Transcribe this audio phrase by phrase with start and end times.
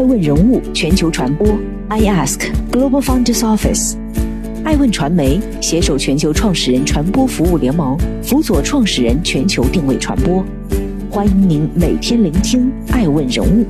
[0.00, 1.46] 爱问人物全球传播
[1.90, 3.98] ，I Ask Global Founders Office，
[4.64, 10.42] 爱问传媒携手全球创始人传播服务联盟，辅佐创始人全球定位传播。
[11.10, 13.66] 欢迎您每天聆听爱问人物。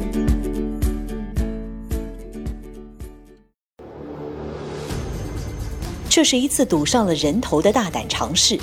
[6.08, 8.56] 这是一次赌上了人头的大胆尝试，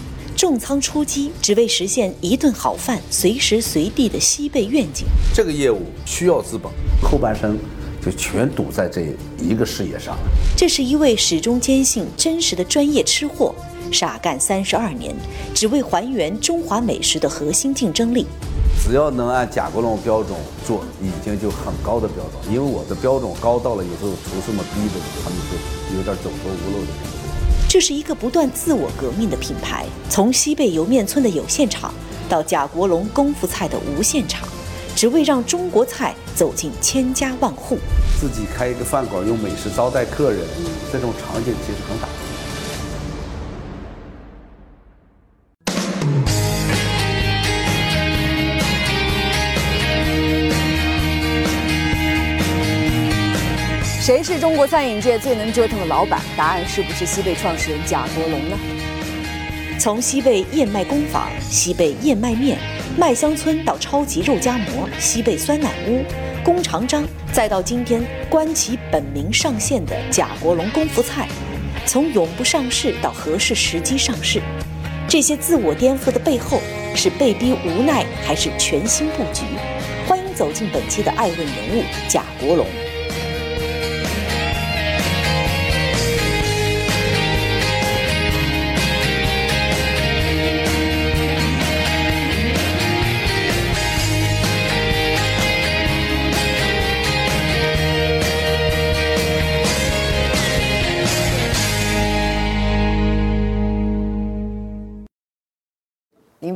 [0.47, 5.05] 重仓出击，只为实现一顿好饭随时随地的西贝愿景。
[5.35, 6.71] 这个业务需要资本，
[7.01, 7.57] 后半生
[8.01, 10.21] 就全赌在这一个事业上了。
[10.55, 13.53] 这是一位始终坚信真实的专业吃货，
[13.91, 15.13] 傻干三十二年，
[15.53, 18.25] 只为还原中华美食的核心竞争力。
[18.81, 20.33] 只要能按贾国龙标准
[20.65, 22.53] 做，已经就很高的标准。
[22.53, 27.26] 因为我的标准高到了，有时候厨师们逼着他们就有点走投无路的程度。
[27.69, 31.93] 这是一个不断自我革命的品牌，从西贝莜面村的有限厂
[32.29, 34.47] 到贾国龙功夫菜的无限厂，
[34.95, 37.77] 只为让中国菜走进千家万户。
[38.21, 40.39] 自己开一个饭馆，用美食招待客人，
[40.93, 42.26] 这种场景其实很打动。
[54.07, 56.21] 谁是中国餐饮界最能折腾的老板？
[56.37, 58.57] 答案是不是西贝创始人贾国龙呢？
[59.77, 62.57] 从西贝燕麦工坊、西贝燕麦面、
[62.97, 66.05] 麦香村到超级肉夹馍、西贝酸奶屋、
[66.41, 71.27] 弓长张，再到今天关其本名上线的贾国龙功夫菜，
[71.85, 74.41] 从永不上市到合适时机上市，
[75.05, 76.61] 这些自我颠覆的背后，
[76.95, 79.43] 是被逼无奈还是全新布局？
[80.07, 82.65] 欢迎走进本期的爱问人物贾国龙。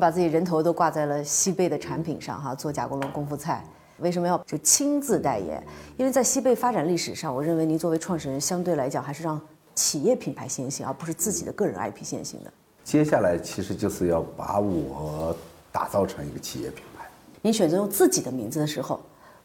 [0.02, 3.64] 把自己人头都挂在了西贝的产品上哈，做贾国龙功夫菜，
[4.00, 5.64] 为什么要就亲自代言？
[5.96, 9.40] 因为在西贝发展历史上，我认为您作为创始人，相对来讲还是让
[9.76, 12.52] 企业品牌先行，而不是自己的个人 IP 先行的。
[12.84, 15.36] 接下来其实就是要把我
[15.72, 17.08] 打造成一个企业品牌。
[17.44, 19.00] 您选择用自己的名字的时候，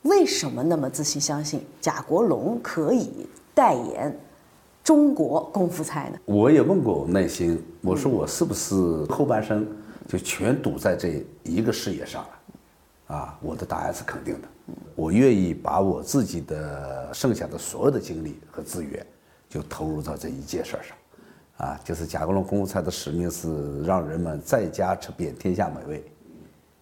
[0.04, 4.18] 为什么那么自信相信贾国龙可以代言
[4.82, 6.18] 中国功夫菜呢？
[6.24, 8.74] 我也问过我内心，我说我是不是
[9.10, 9.66] 后半生？
[10.08, 14.48] 就全赌在这一个事业上了，啊，我的答案是肯定的。
[14.94, 19.04] 我愿意把我自己的剩下的所有的精力和资源，
[19.48, 20.96] 就投入到这一件事儿上，
[21.66, 26.04] 啊，就是贾国龙功夫菜的使命是让人们在家吃遍天下美味，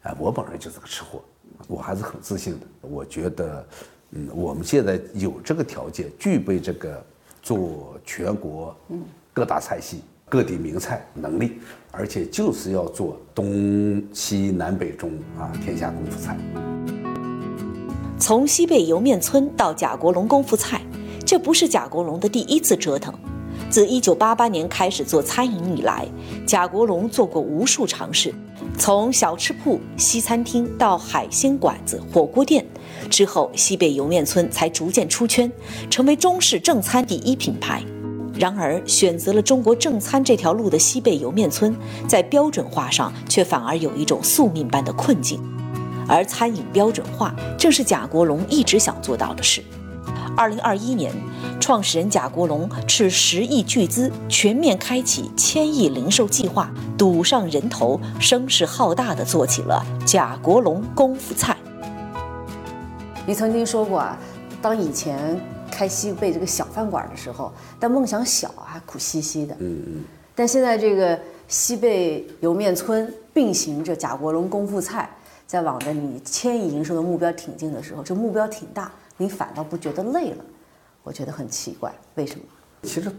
[0.02, 1.22] 啊，我本人就是个吃货，
[1.66, 2.66] 我还是很自信的。
[2.82, 3.66] 我觉得，
[4.10, 7.04] 嗯，我们现在有这个条件，具备这个
[7.42, 8.76] 做全国
[9.32, 10.02] 各大菜系。
[10.28, 11.58] 各地名菜能力，
[11.90, 16.36] 而且就是要做东西南北中啊天下功夫菜。
[18.18, 20.80] 从西贝莜面村到贾国龙功夫菜，
[21.26, 23.12] 这不是贾国龙的第一次折腾。
[23.70, 26.06] 自1988年开始做餐饮以来，
[26.46, 28.32] 贾国龙做过无数尝试，
[28.78, 32.64] 从小吃铺、西餐厅到海鲜馆子、火锅店，
[33.10, 35.50] 之后西贝莜面村才逐渐出圈，
[35.90, 37.82] 成为中式正餐第一品牌。
[38.36, 41.76] 然而，选择了中国正餐这条路的西贝莜面村，
[42.08, 45.40] 在标准化上却反而有一种宿命般的困境。
[46.08, 49.62] 而餐饮标准化，正是贾国龙一直想做到的事。
[50.36, 51.12] 二零二一年，
[51.60, 61.56] 创始人贾国龙斥十亿巨资，全面开启千亿零售计划，赌上人头，声势浩大地做起了贾国龙功夫菜。
[63.24, 64.18] 你曾经说过啊，
[64.60, 65.53] 当以前。
[65.74, 69.54] 开西贝这个小饭馆的时候，但梦想小啊，还苦兮兮的。
[69.58, 70.04] 嗯嗯。
[70.34, 71.18] 但现在这个
[71.48, 75.10] 西贝莜面村并行着贾国龙功夫菜，
[75.46, 80.44] 在往着你千亿营收的目标挺进的时候，这目标挺大，你反倒不觉得累了？
[81.02, 82.44] 我觉得很奇怪，为什么？
[82.84, 83.10] 其实，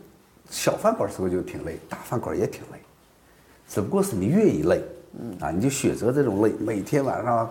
[0.50, 2.79] 小饭馆时候就挺累，大饭馆也挺累，
[3.68, 4.81] 只不过是你愿意累，
[5.19, 7.50] 嗯啊，你就选择这种累，每天晚上。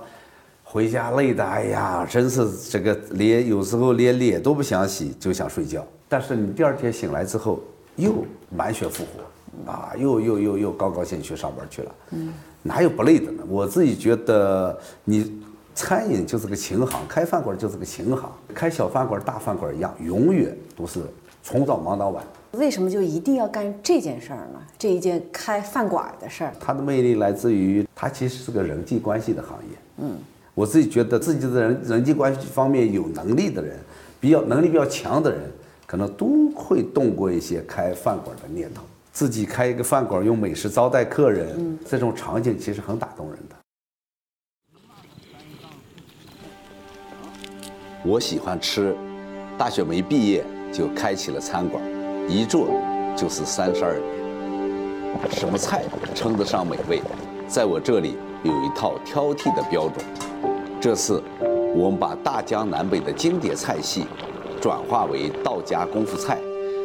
[0.66, 5.86] 回家累的，哎呀，真是这个连有时候连脸都不想洗，就想睡觉。
[6.08, 7.60] 但是你第二天醒来之后，
[7.94, 11.94] 又满血复活，啊，又又又又高高兴去上班去了。
[12.10, 12.32] 嗯，
[12.62, 13.44] 哪有不累的呢？
[13.46, 15.40] 我自己觉得，你
[15.74, 21.00] 餐饮就是个琴行，开饭馆就是个琴行，开小饭馆、大饭馆一样，永远都是
[21.42, 22.24] 从早忙到晚。
[22.52, 24.60] 为什么就一定要干这件事儿呢？
[24.78, 29.78] 这一件开饭馆的事儿，它的魅力来自于它其实是个人际关系的行业。
[29.98, 30.16] 嗯。
[30.54, 33.76] 我自己觉得自己的人人际关系方面有能力的人，
[34.20, 35.40] 比较能力比较强的人，
[35.84, 38.82] 可能都会动过一些开饭馆的念头。
[39.12, 43.56] 自己开一个饭馆，用美食招待客人，这种场景其实很打动人的。
[48.04, 48.94] 我喜欢吃，
[49.56, 51.82] 大学没毕业就开起了餐馆，
[52.28, 52.68] 一做
[53.16, 54.04] 就是三十二年。
[55.30, 55.84] 什么菜
[56.14, 57.00] 称得上美味，
[57.48, 60.04] 在我这里有一套挑剔的标准。
[60.84, 61.22] 这次
[61.74, 64.04] 我们把大江南北的经典菜系
[64.60, 66.38] 转化为道家功夫菜，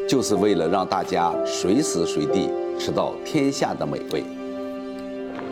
[0.08, 2.50] 就是为了让大家随时随地
[2.80, 4.24] 吃到天下的美味。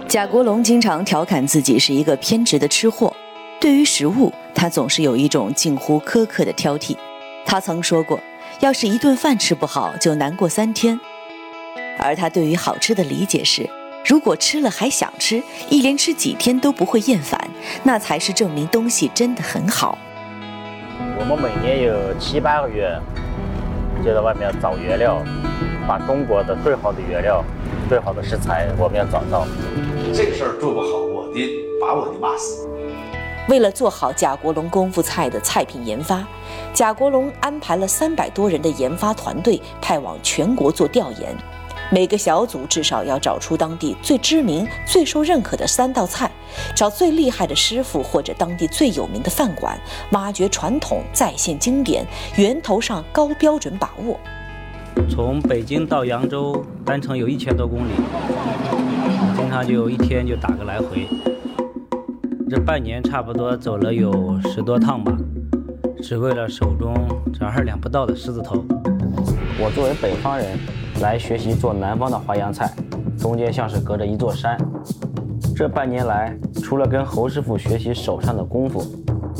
[0.07, 3.13] 贾国龙经常调侃自己是一个偏执的吃货。
[3.59, 6.95] 对于食物，他总是有一种近乎苛刻的挑剔。
[7.45, 8.17] 他曾说过，
[8.61, 10.97] 要是一顿饭吃不好，就难过三天。
[11.99, 13.69] 而他对于好吃的理解是，
[14.07, 17.37] 如果吃了还想吃，一连吃几天都不会厌烦，
[17.83, 19.97] 那才是证明东西真的很好。
[21.19, 22.97] 我们每年有七八个月
[24.01, 25.21] 就在外面找原料，
[25.85, 27.43] 把中国的最好的原料、
[27.89, 29.45] 最好的食材我们要找到。
[30.13, 31.45] 这个事儿做不好，我得
[31.81, 32.65] 把我的骂死。
[33.49, 36.25] 为了做好贾国龙功夫菜的菜品研发，
[36.73, 41.35] 贾国龙安排了三百多人的研发团队派往全国做调研。
[41.89, 46.29] 每个小组至少要找出当地最知名、最受认可的三道菜，
[46.75, 49.79] 找最厉害的师傅或者当地最有名的饭馆，
[50.11, 52.05] 挖掘传统，再现经典，
[52.35, 54.19] 源头上高标准把握。
[55.09, 57.91] 从北京到扬州单程有一千多公里，
[59.37, 61.07] 经常就一天就打个来回。
[62.49, 65.15] 这半年差不多走了有十多趟吧，
[66.03, 66.93] 只为了手中
[67.33, 68.65] 这二两不到的狮子头。
[69.59, 70.57] 我作为北方人
[71.01, 72.73] 来学习做南方的淮扬菜，
[73.19, 74.57] 中间像是隔着一座山。
[75.55, 78.83] 这半年来，除了跟侯师傅学习手上的功夫，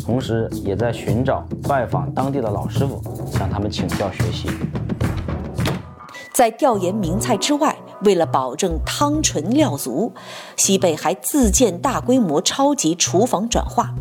[0.06, 3.02] 同时也在寻找拜访当地的老师傅，
[3.32, 4.50] 向他们请教学习。
[6.32, 10.14] 在调研名菜之外，为了保证汤纯料足，
[10.56, 13.96] 西贝还自建大规模超级厨房转化。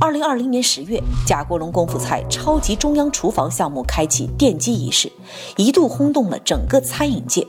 [0.00, 5.10] 二零二零年十月，贾国龙功夫菜超级中央厨房项目开启奠基仪式，
[5.56, 7.44] 一度轰动了整个餐饮界。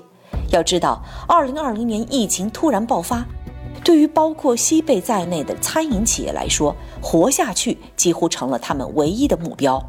[0.50, 3.24] 要知道，二零二零年疫情突然爆发，
[3.84, 9.80] 对于包括西贝在内的餐饮企业来说，活下去几乎成了他们唯一的目标。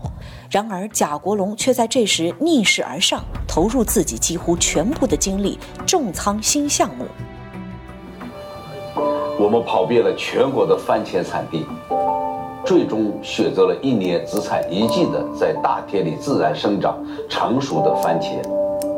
[0.51, 7.07] 然而，贾国龙却在这时逆势而上，投入自己几乎全部的精力，重仓新项目。
[9.39, 11.65] 我们跑遍了全国的番茄产地，
[12.71, 18.41] 最终选择了一年只产一季的，在大田里自然生长、成熟的番茄。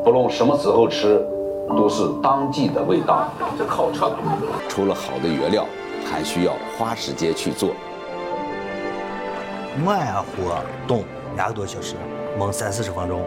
[0.05, 1.27] 不论什么时候吃，
[1.71, 3.33] 都是当季的味道。
[3.57, 4.01] 这好吃。
[4.69, 5.67] 除了好的原料，
[6.05, 7.71] 还需要花时间去做。
[9.83, 10.55] 慢火
[10.87, 11.03] 炖。
[11.35, 11.95] 两个多小时，
[12.39, 13.23] 焖三四十分钟，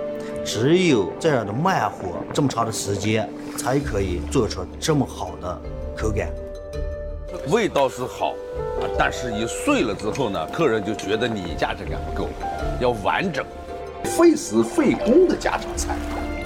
[0.45, 3.27] 只有这样的慢火，这么长的时间，
[3.57, 5.59] 才可以做出这么好的
[5.97, 6.29] 口感。
[7.49, 8.35] 味道是好，
[8.97, 12.29] 但是一碎了之后呢，客人就觉得你价值感不够，
[12.79, 13.45] 要完整，
[14.03, 15.95] 费时费工的家常菜，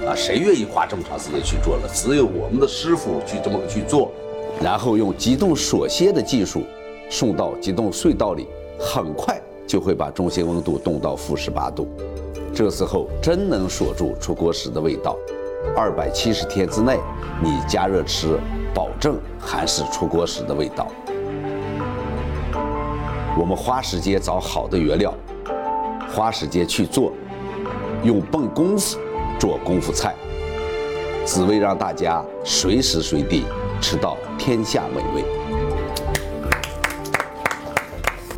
[0.06, 1.88] 啊，谁愿意花这么长时间去做了？
[1.92, 4.10] 只有我们的师傅去这么去做，
[4.62, 6.64] 然后用急冻锁鲜的技术，
[7.08, 8.46] 送到急冻隧道里，
[8.78, 9.40] 很快。
[9.66, 11.86] 就会把中心温度冻到负十八度，
[12.52, 15.16] 这时候真能锁住出锅时的味道。
[15.76, 16.98] 二百七十天之内，
[17.40, 18.36] 你加热吃，
[18.74, 20.88] 保证还是出锅时的味道。
[23.38, 25.14] 我们花时间找好的原料，
[26.12, 27.12] 花时间去做，
[28.02, 28.98] 用笨功夫
[29.38, 30.14] 做功夫菜，
[31.24, 33.44] 只为让大家随时随地
[33.80, 35.24] 吃到天下美味。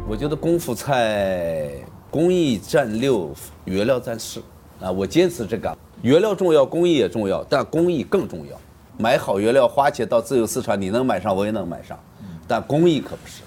[0.06, 1.70] 我觉得功夫菜
[2.10, 3.30] 工艺占六，
[3.64, 4.42] 原料占四，
[4.78, 8.56] 啊，我坚持这个，原料重要，工艺也重要，但工艺更重要。
[8.98, 11.98] 买好原料，花钱到自由市场，你能买上，我也能买上，
[12.46, 13.42] 但工艺可不是。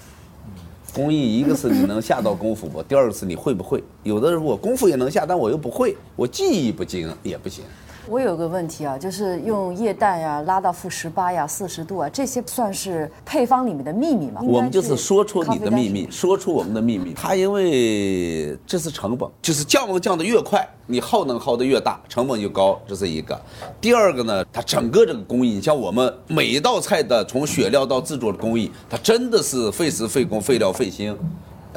[0.96, 3.84] 工艺一个是你能下到功夫不，第二个是你会不会。
[4.02, 7.62] 有的人我功夫也能下，但我又不会，我技艺不精也不行。
[8.08, 14.40] 我有个问题啊，就是用液氮呀拉到负十八呀、四十度啊，这些算是配方里面的秘密吗？
[14.44, 17.12] 我们就是说出你的秘密，说出我们的秘密。
[17.14, 23.38] 它因为这是成本，就是降温降得越快，你耗能耗得越大，成本就高，这是一个。
[23.80, 31.16] 第二个呢，它整个这个工艺，你像我们每一道菜的从选料到制作的工艺，它真的是费时费工费料费心。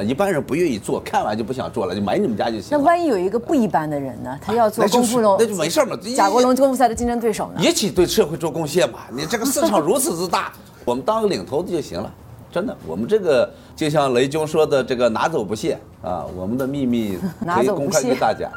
[0.02, 2.68] 一般人不愿意做，看完就不想做了，就买你们家就行。
[2.70, 4.38] 那万一有一个不一般的人呢？
[4.40, 5.96] 他要做功夫龙，那就没事嘛。
[6.16, 7.60] 贾国龙功夫赛的竞争对手呢？
[7.60, 9.00] 一起对社会做贡献嘛。
[9.12, 10.52] 你这个市场如此之大，
[10.84, 12.12] 我们当个领头的就行了。
[12.52, 17.16] 真的，我们这个就像雷军说的，这个拿走不谢啊，我们的秘密
[17.46, 18.50] 可以公开给大家。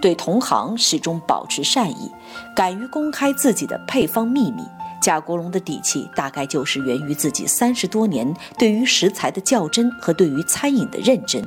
[0.00, 2.12] 对同行始终保持善意，
[2.54, 4.62] 敢于公开自己的配方秘密。
[5.00, 11.42] 贾国龙的底气大概就是源于自己三十多年对于食材的较真和对于餐饮的认真。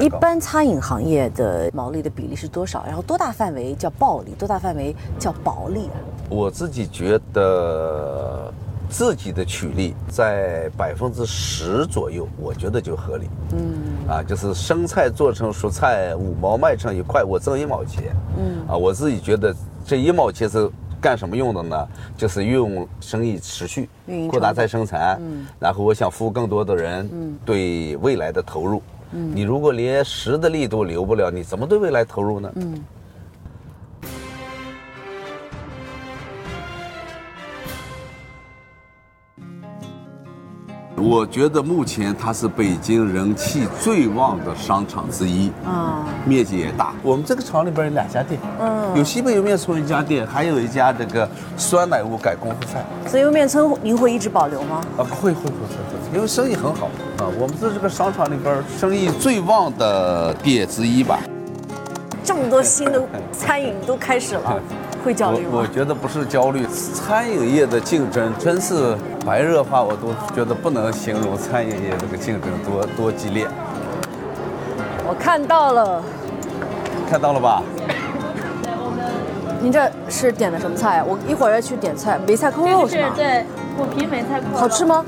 [0.00, 2.84] 一般餐饮行业的毛利的比例是多少？
[2.86, 5.98] 然后多大范围叫暴利，多大范围叫薄利啊？
[6.30, 8.52] 我自己觉得
[8.88, 13.28] 自己的取利在百分之十左右，我觉得就合理。
[13.52, 18.14] 嗯，啊，就是生菜做成熟菜五毛卖成一块，我挣一毛钱。
[18.36, 19.52] 嗯，啊，我自己觉得
[19.84, 21.88] 这一毛钱是干什么用的呢？
[22.16, 23.88] 就是用生意持续
[24.28, 25.16] 扩大再生产。
[25.20, 27.08] 嗯，然后我想服务更多的人。
[27.12, 28.82] 嗯，对未来的投入。
[29.12, 32.52] 嗯你如果连十的力都留不了，你怎么对未来投入呢？
[32.56, 32.84] 嗯。
[40.98, 46.92] 我觉得目前它是北京人气最旺的商场之一，啊，面积也大。
[47.02, 52.84] 我们这个厂里边有两家店，嗯，有西北莜面村一家店，还有一家这个酸奶屋改功夫菜。
[53.06, 54.80] 所以莜面村您会一直保留吗？
[54.96, 56.86] 啊，会会会会，因为生意很好
[57.18, 57.26] 啊。
[57.38, 61.20] 我们是这个商场里边生意最旺的店之一吧。
[62.24, 63.02] 这么多新的
[63.32, 64.60] 餐饮都开始了。
[65.04, 65.50] 会焦虑吗？
[65.52, 73.46] 我觉得不是焦虑，餐饮业的竞争真是白热化，我都觉得不能形容餐饮业这个竞争多多激烈。
[75.06, 76.02] 我看到了，
[77.10, 77.62] 看到了吧？
[79.60, 81.02] 您这是点的什么菜？
[81.02, 83.10] 我一会儿要去点菜，梅菜扣肉是吗？
[83.16, 83.44] 对，
[83.76, 84.56] 虎皮梅菜扣肉。
[84.56, 85.04] 好吃吗？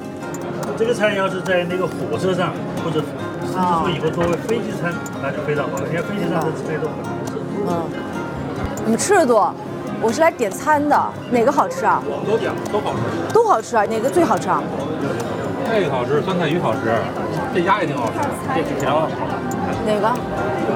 [0.77, 3.03] 这个菜要是在那个火车上，或者
[3.45, 4.93] 甚至说以后作为飞机餐，
[5.23, 5.87] 那就非常好了。
[5.89, 7.35] 因为飞机上的菜都很好吃。
[7.69, 7.85] 嗯，
[8.85, 9.55] 你们吃的多？
[10.03, 10.97] 我是来点餐的，
[11.31, 12.03] 哪个好吃啊？
[12.27, 13.85] 都点，都好吃，都好吃啊！
[13.85, 14.63] 哪个最好吃啊？
[15.71, 16.81] 这个好吃，酸菜鱼好吃，
[17.55, 18.19] 这鸭也挺好吃，
[18.55, 19.07] 这挺香。
[19.87, 20.11] 哪个？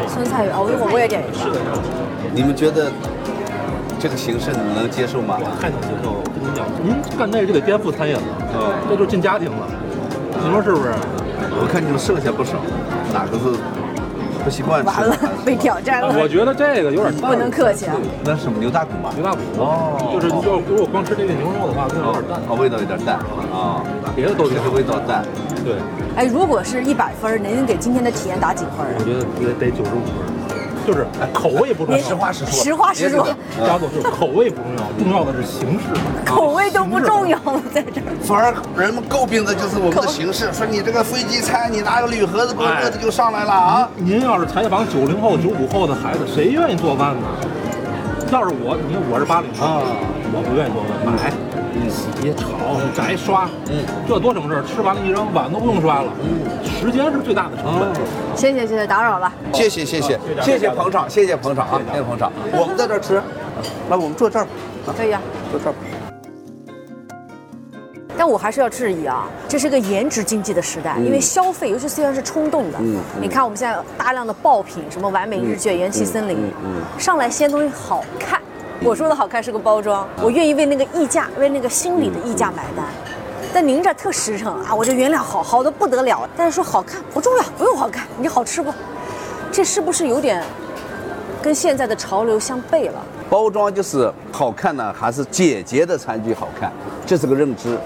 [0.08, 0.60] 酸菜鱼啊！
[0.60, 1.38] 我一会儿我也点一个。
[1.38, 1.58] 是的，
[2.34, 2.92] 你们觉得
[3.98, 5.38] 这个形式你们能接受吗？
[5.58, 6.20] 太能接受了！
[6.20, 9.66] 我跟你讲，您干那个就得颠覆餐饮了，嗯，这就进家庭了，
[10.36, 10.92] 你说是不是？
[11.56, 12.60] 我看你们剩下不少，
[13.12, 13.56] 哪个是？
[14.44, 16.14] 不习惯完了， 被挑战了。
[16.20, 17.30] 我觉得这个有点淡。
[17.30, 17.96] 不能客气啊。
[18.22, 19.10] 那什么牛大骨吗？
[19.16, 22.38] 牛大骨哦，就是就如果光吃这个牛肉的话，味道有点淡。
[22.46, 23.16] 哦，味道有点淡
[23.50, 23.80] 啊，
[24.14, 25.24] 别的都是味道淡。
[25.64, 25.76] 对。
[26.16, 28.84] 哎，如果是一百分，您给今天的体验打几分？
[28.98, 30.43] 我觉得得得九十五分。
[30.86, 32.62] 就是口味不重要，实话实说。
[32.62, 33.26] 实话实说，
[33.66, 35.86] 家总就是口味不重要，重要的是形式。
[36.24, 38.06] 口味都不重要了，在这儿。
[38.22, 43.88] 反而人们诟病的就是我们的形式，说你这个飞机餐，你拿个铝盒子，个子就上来了啊！
[43.96, 47.26] 您要是采访九零后、九五后的孩子，谁愿意做饭呢？
[48.30, 49.82] 要是我，你看我是八零后，
[50.32, 51.53] 我不愿意做饭，买。
[51.90, 52.48] 洗、炒、
[52.94, 54.62] 摘、刷，嗯，这多省事儿！
[54.64, 57.88] 吃完了一扔，碗都不用刷了，嗯，时间是最大的成本。
[58.34, 59.32] 谢谢谢谢，打扰了。
[59.52, 62.32] 谢谢谢谢谢谢捧场，谢谢捧场啊，谢谢捧场。
[62.52, 63.22] 我们在这儿吃，
[63.90, 64.46] 来我们坐这儿，
[64.96, 65.74] 可以啊，坐这儿。
[68.16, 78.40] 但我还是要质疑啊，这是个颜值经济的时代，因为消费，尤其虽然是冲动的，嗯，你看我们现在大量的爆品，什么完美日卷、元气森林，嗯，上来先东西好看。
[78.84, 82.84] 我说的好看是个包装，我愿意为那个溢价，为那个心理的溢价买单。
[83.50, 88.70] 但您这特实诚啊，我这原料好好的不得了，但是说好看不重要，不用好看，你好吃不？
[89.50, 90.44] 这是不是有点
[91.40, 93.02] 跟现在的潮流相悖了？
[93.30, 96.70] 包装就是好看呢，还是姐姐的餐具好看？
[97.06, 97.78] 这是个认知。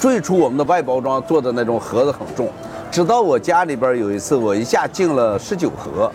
[0.00, 2.48] 最初我们的外包装做的那种盒子很重，
[2.90, 6.10] 直到我家里边有一次我一下进了十九盒，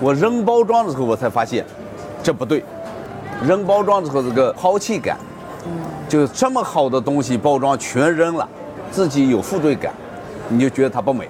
[0.00, 1.64] 我扔包装的时候我才发现，
[2.24, 2.64] 这不对。
[3.46, 5.16] 扔包装之后，这个抛弃感，
[6.08, 8.48] 就这么好的东西包装全扔了，
[8.90, 9.92] 自己有负罪感，
[10.48, 11.28] 你就觉得它不美，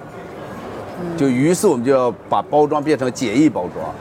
[1.15, 3.93] 就于是我们就要把包装变成简易包装。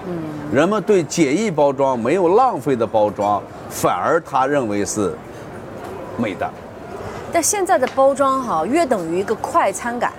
[0.53, 5.15] 人们对简易包装没有浪费的包装，反而他认为是
[6.17, 6.51] 美的。
[7.33, 10.13] 但现在的包装哈，约等于一个快餐感，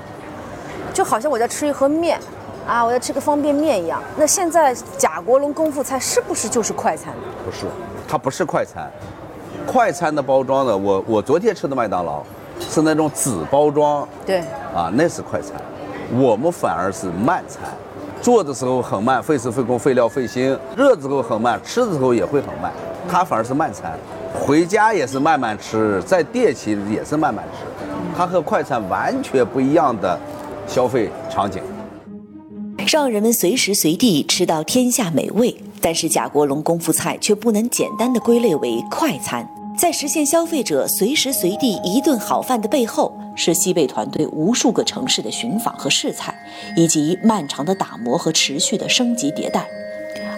[0.93, 2.17] 就好像我在吃一盒面。
[2.67, 4.01] 啊，我要吃个方便面一样。
[4.15, 7.13] 那现在贾国龙功夫菜是不是就是快餐？
[7.45, 7.65] 不是，
[8.07, 8.89] 它不是快餐。
[9.65, 10.75] 快餐的包装呢？
[10.75, 12.23] 我我昨天吃的麦当劳
[12.59, 14.07] 是那种纸包装。
[14.25, 14.39] 对。
[14.73, 15.53] 啊，那是快餐。
[16.13, 17.61] 我们反而是慢餐，
[18.21, 22.71] 做的时候很慢，费时费工费料费心；热之后很慢，吃的时候也会很慢。
[23.09, 23.93] 它反而是慢餐，
[24.33, 27.65] 回家也是慢慢吃，在店其实也是慢慢吃。
[28.15, 30.17] 它和快餐完全不一样的
[30.67, 31.61] 消费场景。
[32.91, 39.49] 让人们随时随地吃到天下美味，但是贾国龙功夫菜却不能简单的归类为快餐。
[39.77, 46.35] 在实现消费者随时随地一顿好饭的背后，是西贝团队无数个城市的寻访和试菜，
[46.75, 49.65] 以及漫长的打磨和持续的升级迭代。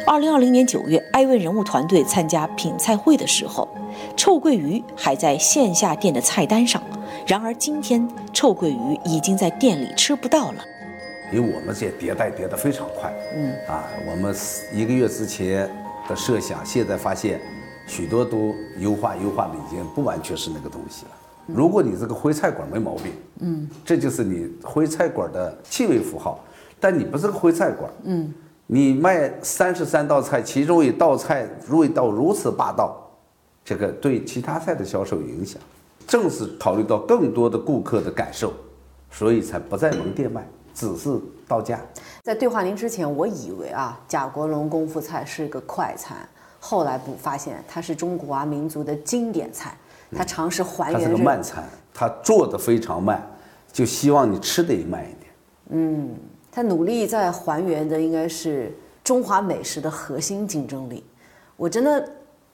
[0.06, 3.68] 二零二零年九月，艾问人物团队参加品菜会的时候，
[4.16, 6.80] 臭鳜鱼还在线下店的菜单上。
[7.26, 10.64] 然而今天，臭鳜鱼已经在店里吃不到了。
[11.32, 14.36] 因为我们这迭代迭得非常快，嗯啊，我们
[14.74, 15.70] 一个月之前
[16.08, 17.42] 的设想，现在发现
[17.88, 21.12] 许多都优化优化的已经不完全是那个东西了。
[21.48, 26.44] 如果你这个徽菜馆没毛病，嗯，这就是你徽菜馆的气味符号。
[26.80, 28.34] 但你不是个徽菜馆，嗯，
[28.68, 33.10] 你卖三十三道菜，其中一道菜味道如此霸道，
[33.64, 35.62] 这个对其他菜的销售有影响。
[36.06, 38.52] 正是考虑到更多的顾客的感受，
[39.10, 41.80] 所以才不在门店卖，只是到家。
[42.22, 46.18] 在对话您之前，我以为啊，贾国龙功夫菜是个快餐，
[46.60, 49.78] 后来不发现它是中华民族的经典菜。
[50.16, 51.02] 他尝试还原。
[51.02, 53.26] 它是个慢餐，他做的非常慢，
[53.72, 55.32] 就希望你吃的也慢一点。
[55.70, 56.16] 嗯，
[56.52, 58.72] 他努力在还原的应该是
[59.04, 61.04] 中华美食的核心竞争力。
[61.56, 62.08] 我真的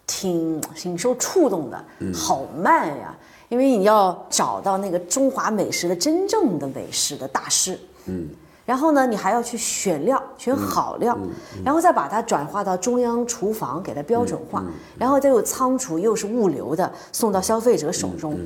[0.08, 3.14] 挺挺受触动的，好慢呀！
[3.50, 7.78] 因为你要找到那个中华美食的真正的美食的大师，
[8.10, 8.28] 嗯，
[8.66, 11.18] 然后呢，你还要去选料，选好料，
[11.64, 14.64] 然后再把它转化到中央厨房给它标准化，
[14.98, 18.38] 然后再有仓储又是物流的送到消费者手中，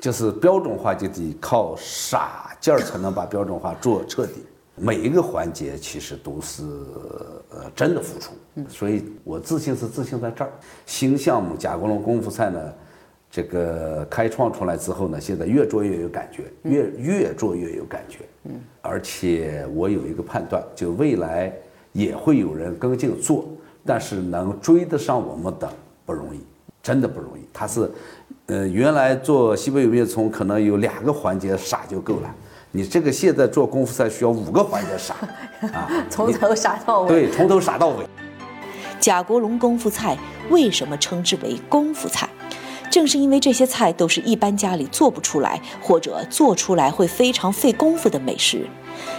[0.00, 4.44] 就是标准化就得靠傻劲儿才能把标准化做彻底，
[4.74, 6.62] 每一个环节其实都是
[7.50, 8.32] 呃真的付出，
[8.68, 10.52] 所以我自信是自信在这儿。
[10.84, 12.60] 新项目贾国龙功夫菜呢。
[13.36, 18.20] 这个开创出来之后呢，现在越做越有感觉，越越做越有感觉。
[18.44, 21.52] 嗯，而且我有一个判断，就未来
[21.92, 23.46] 也会有人跟进做，
[23.84, 25.70] 但是能追得上我们的
[26.06, 26.40] 不容易，
[26.82, 27.42] 真的不容易。
[27.52, 27.90] 他是，
[28.46, 32.34] 呃，原来做西北有面葱可能有两个环节傻就够了，
[32.70, 35.14] 你这个现在做功夫菜需要五个环节傻，
[35.76, 37.08] 啊，从头傻到尾。
[37.08, 38.06] 对，从头傻到尾。
[38.98, 40.16] 贾国龙功夫菜
[40.48, 42.26] 为什么称之为功夫菜？
[42.96, 48.66] 正是因为这些菜都是一般家里做不出来，或者做出来会非常费功夫的美食，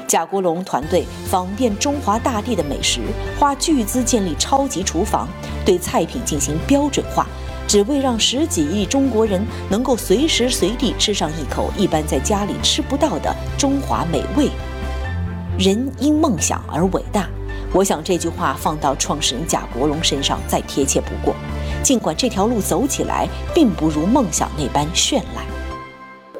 [0.07, 3.01] 贾国龙团队仿遍中华大地的美食，
[3.37, 5.27] 花巨资建立超级厨房，
[5.63, 7.27] 对菜品进行标准化，
[7.67, 14.49] 只为让十几亿中国人能够随时随地吃上一口一般在家里吃不到的中华美味。
[15.59, 17.29] 人因梦想而伟大，
[17.71, 21.35] 我想这句话放到创始人贾国龙身上再贴切不过。
[21.87, 25.45] 尽管这条路走起来并不如梦想那般绚烂，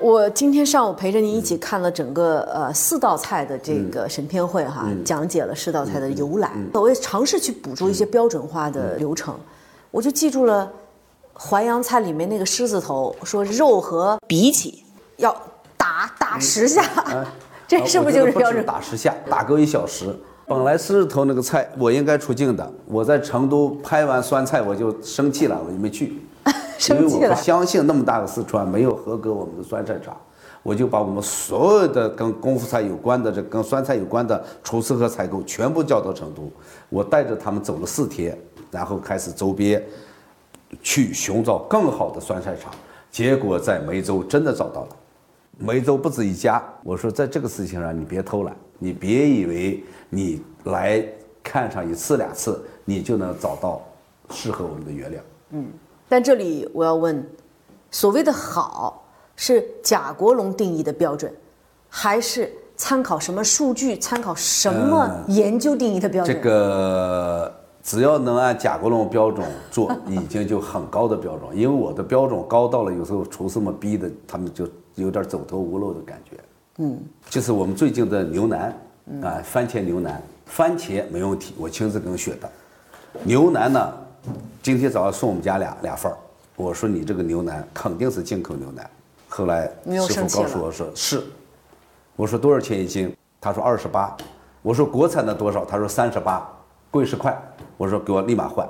[0.02, 6.52] 我今天上午陪着您一起看了整个呃四道菜的这个审片会哈，讲解了四道菜的由来。
[6.74, 9.40] 我也尝试去捕捉一些标准化的流程，
[9.90, 10.70] 我就记住了
[11.34, 14.84] 淮扬菜里面那个狮子头，说肉和比起
[15.16, 15.34] 要
[15.78, 16.84] 打打十下，
[17.66, 18.66] 这是不是就是标准？
[18.66, 20.14] 打十下，打够一小时。
[20.50, 26.22] 本来狮子头那个菜我应该出镜的，我在成都拍完酸菜我就生气了，我就没去，
[26.90, 30.16] 因为我不相信那么大个四川没有合格我们的酸菜厂，
[30.64, 36.50] 我就把我们所有的跟功夫菜有关的、这跟酸菜有关的厨师和采购全部叫到成都，
[36.88, 38.38] 我带着他们走了四天，
[38.72, 39.86] 然后开始周边
[40.82, 42.72] 去寻找更好的酸菜厂，
[43.12, 44.90] 结果在梅州真的找到了，
[45.58, 46.64] 梅州不止一家。
[46.86, 49.84] 我说在这个事情上你别偷懒，你别以为。
[50.10, 51.06] 你来
[51.44, 53.82] 看上一次两次，你就能找到
[54.30, 55.22] 适合我们的原料。
[55.50, 55.68] 嗯，
[56.08, 57.30] 但这里我要问，
[57.92, 59.04] 所谓的好
[59.36, 61.30] 是贾国龙定义的标准，
[61.90, 66.34] 还是参考什么数据、参考什么研究定义的标准？
[66.34, 71.54] 这个只要能按贾国龙标准做，已经就很高的标准。
[71.54, 76.38] 因为我的标准高到了，有时候厨师们逼的，他们就有点走投无路的感觉。
[76.78, 78.74] 嗯，就是我们最近的牛腩。
[79.24, 82.50] 啊，番茄牛腩，番茄没问题，我亲自跟选的。
[83.24, 83.94] 牛腩呢，
[84.62, 86.18] 今天早上送我们家俩俩份儿。
[86.58, 88.90] 我说你这个牛腩肯定是进口牛腩。
[89.30, 89.72] 后来
[90.08, 91.24] 师傅告诉我说是。
[92.18, 93.16] 我说多少钱一斤？
[93.40, 94.14] 他说二十八。
[94.62, 95.64] 我说国产的多少？
[95.64, 96.46] 他说三十八，
[96.92, 97.34] 贵十块。
[97.78, 98.68] 我说给我立马换。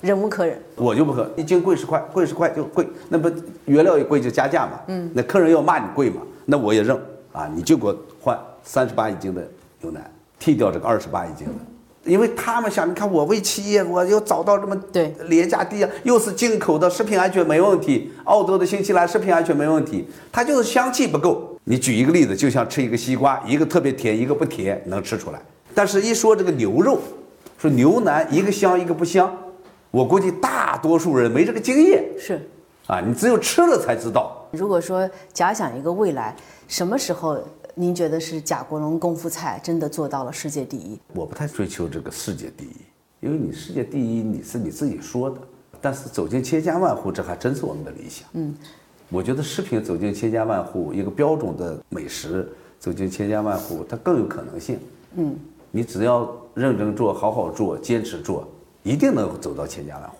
[0.00, 0.56] 忍无可忍。
[0.76, 3.28] 我就不可，一斤贵十块，贵十块就贵，那不
[3.64, 4.80] 原料一贵就加价嘛。
[4.86, 5.10] 嗯。
[5.12, 6.96] 那客人要骂你贵嘛，那我也认
[7.34, 9.46] 啊，你就给我换三十八一斤的。
[9.80, 10.00] 牛奶，
[10.38, 18.10] 替掉这个二十八一斤的，因为他们想，你看我为企业，我又找到这么对廉价低啊，又是进口的，食品安全没问题。
[18.24, 21.58] 澳洲的新西兰食品安全没问题，它就是香气不够。
[21.64, 25.42] 你举一个例子，就像吃一个西瓜，一个特别甜，一个不甜，能吃出来。
[25.74, 26.98] 但是，一说这个牛肉，
[27.58, 29.30] 说牛腩一个香一个不香，
[29.90, 32.04] 我估计大多数人没这个经验。
[32.18, 32.40] 是，
[32.86, 34.43] 啊，你只有吃了才知道。
[34.54, 36.34] 如果说假想一个未来，
[36.68, 37.38] 什么时候
[37.74, 40.98] 您觉得是贾国龙功夫菜真的做到了世界第一？
[41.12, 42.76] 我不太追求这个世界第一，
[43.20, 45.36] 因为你世界第一你是你自己说的，
[45.80, 48.28] 但是走进千家万户，这还真是我们的理想。
[48.34, 48.54] 嗯，
[49.08, 54.78] 我觉得食品走进千家万户，一个标准的美食走进千家万户，它更有可能性。
[55.16, 55.36] 嗯，
[55.70, 58.46] 你只要认真做好好做，坚持做，
[58.82, 60.16] 一定能走到千家万户。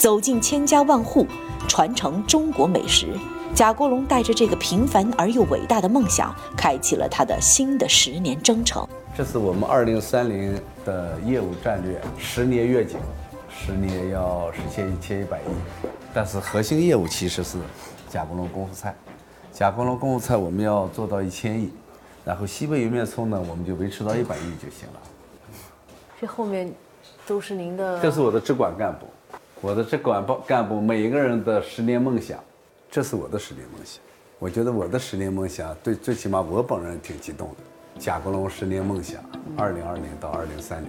[0.00, 1.26] 走进千家万户，
[1.68, 3.08] 传承中国美食。
[3.54, 8.88] 贾国龙带着这个平凡而又伟大的梦想，开启了他的新的十年征程。
[9.14, 12.96] 这是我们二零三零的业务战略，十年愿景，
[13.50, 15.44] 十年要实现一千一百亿。
[16.14, 17.58] 但是核心业务其实是
[18.08, 18.94] 贾国龙功夫菜，
[19.52, 21.70] 贾国龙功夫菜我们要做到一千亿，
[22.24, 25.00] 然后西北莜面村呢，我们就维持到一百亿就行了。
[26.18, 26.72] 这后面
[27.26, 29.04] 都是您的，这是我的直管干部。
[29.62, 32.38] 我的这管部干部每一个人的十年梦想，
[32.90, 34.00] 这是我的十年梦想。
[34.38, 37.56] 我觉得我的十年梦想，对最起码我本人挺激动的。
[37.98, 39.20] 贾国龙十年梦想，
[39.58, 40.88] 二零二零到二零三零，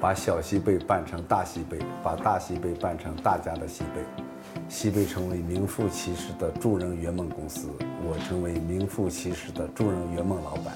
[0.00, 4.22] 把小西贝办成大西贝，把大西贝办成大家的西贝，
[4.68, 7.68] 西贝成为名副其实的助人圆梦公司，
[8.06, 10.72] 我成为名副其实的助人圆梦老板。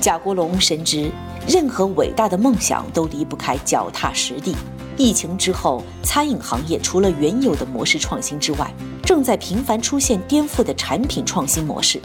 [0.00, 1.12] 贾国龙深知，
[1.46, 4.56] 任何伟大的梦想都离不开脚踏实地。
[4.98, 12.00] 疫情之后，餐饮行业除了原有的模式创新之外，正在频繁出现颠覆的产品创新模式。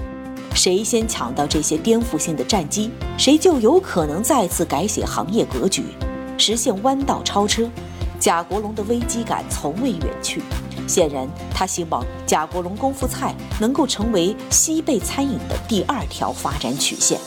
[0.54, 5.86] 谁先抢到这些颠覆性的战机，谁就有可能再次改写行业格局，
[6.38, 7.70] 实现弯道超车。
[8.20, 10.44] 贾国龙的危机感从未远去，
[10.86, 17.18] 显然他希望贾国龙功夫菜能够成为西贝餐饮的第二条发展曲线。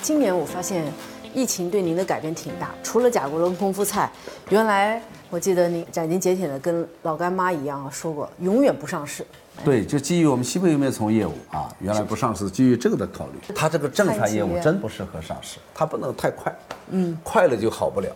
[0.00, 0.84] 今年我发现。
[1.34, 4.10] 疫情对您的改变挺大，除了贾国龙功夫菜，
[4.50, 9.26] 原来我记得您斩钉截铁的跟老干妈一样说过，永远不上市。
[9.64, 16.54] 对，就基于我们西北莜面从业务啊，原来不上市，基于这个的考虑，它这个正餐业务真不适合上市，它不能太快，
[16.90, 18.08] 嗯，快了就好不了，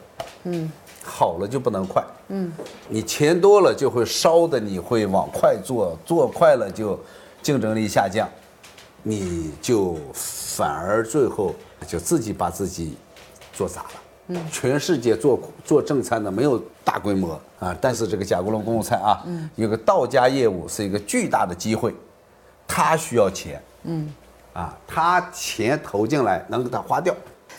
[0.44, 0.70] 嗯，
[1.02, 2.52] 好了就不能快，嗯，
[2.88, 6.96] 你钱多了就会烧的，你会往快做，做快了就
[7.42, 8.28] 竞争力下降，
[9.02, 11.52] 你就反而最后
[11.84, 12.96] 就自己把自己。
[13.54, 13.88] 做砸了，
[14.28, 21.94] 嗯，全世界做做正餐的没有大规模啊，但是这个贾国龙公务菜啊，嗯，有个道家业务是一个巨大的机会，
[22.66, 24.10] 他需要钱，嗯，
[24.54, 27.14] 啊，他钱投进来能给他花掉。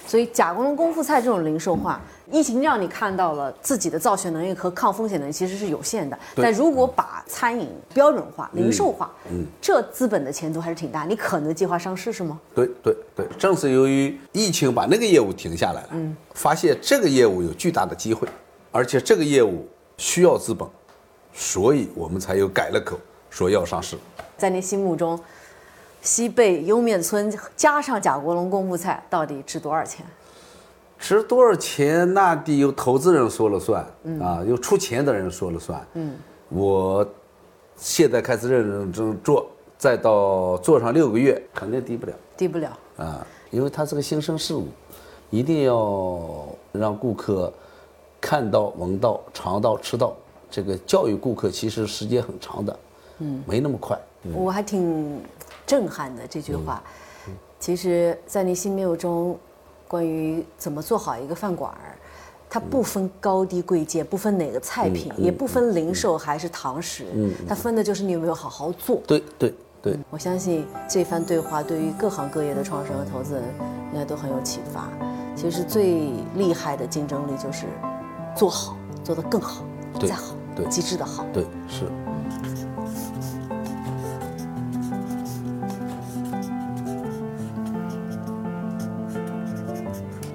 [0.07, 6.17] 所以贾国龙功夫菜这种零售化，疫情让你看到了自己的造血能力和抗风险能力其实是有限的。
[6.35, 11.03] 但如果把餐饮标准化、零售化，嗯，这资本的前途还是挺大。
[11.03, 12.39] 你可能计划上市是吗？
[12.55, 18.27] 对对对，正是由于疫情把那个业务停下来了，嗯，发现这个业务有巨大的机会，
[18.71, 20.67] 而且这个业务需要资本，
[21.33, 22.97] 所以我们才又改了口
[23.29, 23.97] 说要上市。
[24.37, 25.19] 在您心目中？
[26.01, 30.05] 西贝莜面村加上贾国龙功夫菜到底值多少钱？
[31.03, 32.11] 值多少钱？
[32.13, 33.85] 那得由投资人说了算
[34.21, 35.85] 啊，由出钱的人说了算。
[35.95, 36.15] 嗯，
[36.47, 37.05] 我
[37.75, 39.45] 现在开始认认真真做，
[39.77, 42.13] 再到做上六个月，肯定低不了。
[42.37, 44.67] 低不了啊，因为它是个新生事物，
[45.29, 47.51] 一定要让顾客
[48.21, 50.15] 看到、闻到、尝到、吃到。
[50.49, 52.79] 这个教育顾客其实时间很长的，
[53.19, 53.99] 嗯，没那么快。
[54.33, 55.21] 我还挺。
[55.65, 56.83] 震撼的这句话，
[57.57, 59.39] 其实，在你心目中，
[59.93, 61.93] 关于怎么做好一个饭馆儿，
[62.49, 67.05] 它不分高低贵贱，不分哪个菜品，也不分零售还是堂食，
[67.47, 68.99] 它分的就是你有没有好好做。
[69.05, 69.53] 对对
[69.83, 73.43] 对，我相信这番对话对于各行各业的创始人和投资人
[73.93, 74.89] 应该都很有启发。
[75.35, 77.67] 其实最厉害的竞争力就是
[78.35, 79.63] 做好，做得更好，
[80.01, 80.33] 再好，
[80.71, 81.23] 极致的好。
[81.31, 81.85] 对，是。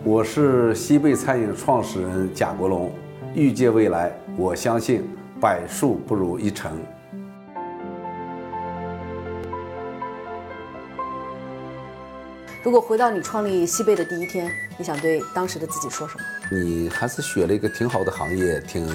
[0.09, 2.91] 我是西贝餐饮创始人贾国龙，
[3.35, 5.07] 预见未来，我相信
[5.39, 6.81] 百树不如一成。
[12.63, 16.25] 如果回到你创立西贝的第一天，你想对当时的自己说什么？
[16.59, 18.87] 你还是选了一个挺好的行业，挺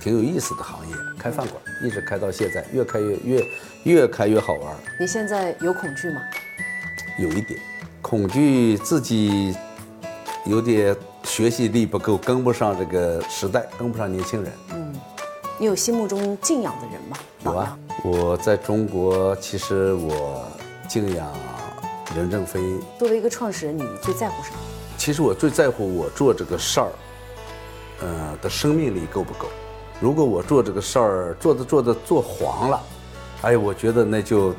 [0.00, 3.44] 挺有意思的行业，开饭馆，一直开到现在，越开越越
[3.84, 4.74] 越开越好玩。
[4.98, 6.22] 你现在有恐惧吗？
[7.18, 7.60] 有一点，
[8.00, 9.54] 恐惧自己。
[10.46, 14.52] 有点学习力不够，跟不上这个时代，跟不上年轻人。
[14.74, 14.94] 嗯，
[15.58, 17.16] 你有心目中敬仰的人吗？
[17.44, 20.44] 有啊，我在中国，其实我
[20.86, 21.26] 敬仰
[22.14, 22.60] 任正非。
[22.98, 24.56] 作为一个创始人，你最在乎什么？
[24.98, 26.92] 其实我最在乎我做这个事儿，
[28.02, 29.48] 呃的生命力够不够。
[29.98, 32.82] 如果我做这个事儿做着做着做黄了，
[33.42, 34.50] 哎，我觉得那就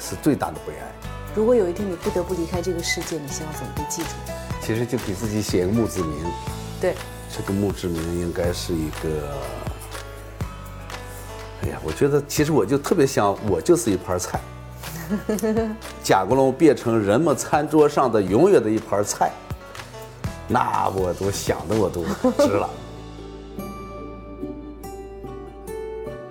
[0.00, 0.92] 是最大的悲哀。
[1.36, 4.08] 如果有一天你不得不离开这个世界，你希望怎么被记住？
[4.64, 6.24] 其实就给自己写一个墓志铭。
[6.80, 6.94] 对，
[7.30, 9.36] 这个墓志铭应该是一个，
[11.62, 14.40] 哎呀，我觉得其实我就特别想，我就是一盘菜，
[16.02, 19.30] 贾国龙变成人们餐桌上的永远的一盘菜，
[20.48, 22.02] 那我都想的我都
[22.42, 22.70] 值了。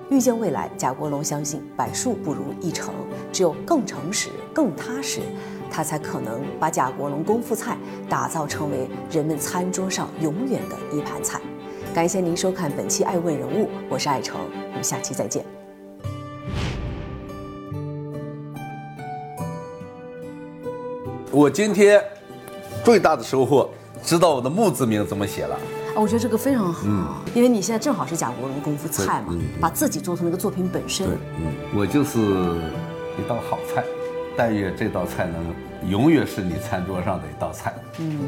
[0.10, 2.94] 遇见未来，贾国龙相信百树不如一城，
[3.32, 5.22] 只有更诚实、更踏实，
[5.74, 7.76] 他才可能把贾国龙功夫菜
[8.08, 11.42] 打造成为人们餐桌上永远的一盘菜。
[11.96, 15.44] 感谢您收看本期《爱问人物》，我是爱成，我们下期再见。
[21.32, 22.00] 我今天
[22.84, 23.68] 最大的收获，
[24.04, 25.56] 知道我的墓志铭怎么写了。
[25.56, 31.08] 啊，我觉得这个非常好，因为你现在正好是贾国龙功夫菜嘛，把自己做成那个作品本身。
[31.40, 33.84] 嗯，我就是一道好菜，
[34.36, 35.54] 但愿这道菜能
[35.90, 37.74] 永远是你餐桌上的一道菜。
[38.00, 38.20] 嗯。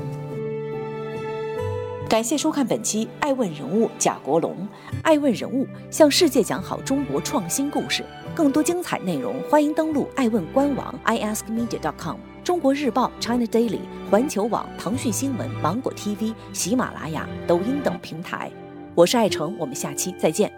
[2.08, 4.54] 感谢收看本期《爱问人物》贾国龙，
[5.02, 8.06] 《爱问人物》向世界讲好中国创新故事。
[8.36, 12.18] 更多精彩内容，欢迎登录爱问官网 iaskmedia.com。
[12.44, 13.80] 中国日报、China Daily、
[14.12, 18.52] 环球网、腾讯新闻、芒果 TV、喜马拉雅、抖音等平台。
[18.94, 20.54] 我是爱成，我们下期再见。